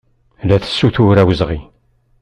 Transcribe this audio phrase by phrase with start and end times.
[0.47, 1.59] La tessutur awezɣi.